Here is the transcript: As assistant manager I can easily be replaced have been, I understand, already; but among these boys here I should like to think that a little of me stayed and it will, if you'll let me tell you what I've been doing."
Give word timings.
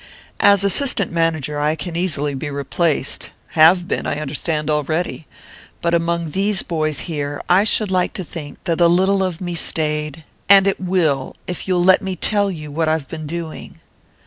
As 0.39 0.63
assistant 0.63 1.11
manager 1.11 1.59
I 1.59 1.75
can 1.75 1.95
easily 1.95 2.33
be 2.33 2.49
replaced 2.49 3.29
have 3.49 3.87
been, 3.87 4.07
I 4.07 4.19
understand, 4.19 4.67
already; 4.67 5.27
but 5.79 5.93
among 5.93 6.31
these 6.31 6.63
boys 6.63 7.01
here 7.01 7.39
I 7.47 7.63
should 7.65 7.91
like 7.91 8.13
to 8.13 8.23
think 8.23 8.63
that 8.63 8.81
a 8.81 8.87
little 8.87 9.21
of 9.21 9.39
me 9.39 9.53
stayed 9.53 10.23
and 10.49 10.65
it 10.65 10.79
will, 10.81 11.35
if 11.45 11.67
you'll 11.67 11.83
let 11.83 12.01
me 12.01 12.15
tell 12.15 12.49
you 12.49 12.71
what 12.71 12.89
I've 12.89 13.09
been 13.09 13.27
doing." 13.27 13.79